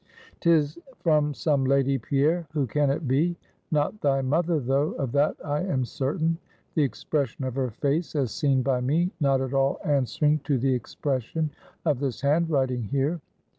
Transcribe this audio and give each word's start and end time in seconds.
"'Tis 0.39 0.79
from 0.97 1.31
some 1.31 1.63
lady, 1.63 1.99
Pierre; 1.99 2.47
who 2.53 2.65
can 2.65 2.89
it 2.89 3.07
be? 3.07 3.37
not 3.69 4.01
thy 4.01 4.19
mother 4.23 4.59
though, 4.59 4.93
of 4.93 5.11
that 5.11 5.35
I 5.45 5.61
am 5.61 5.85
certain; 5.85 6.39
the 6.73 6.81
expression 6.81 7.43
of 7.45 7.53
her 7.53 7.69
face, 7.69 8.15
as 8.15 8.31
seen 8.31 8.63
by 8.63 8.81
me, 8.81 9.11
not 9.19 9.41
at 9.41 9.53
all 9.53 9.77
answering 9.85 10.39
to 10.45 10.57
the 10.57 10.73
expression 10.73 11.51
of 11.85 11.99
this 11.99 12.21
handwriting 12.21 12.85
here." 12.85 13.21